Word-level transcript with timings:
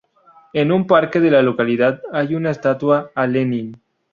En 0.53 0.71
un 0.71 0.87
parque 0.87 1.19
de 1.19 1.29
la 1.29 1.43
localidad 1.43 2.01
hay 2.11 2.33
una 2.33 2.49
estatua 2.49 3.11
a 3.13 3.27
Lenin. 3.27 3.79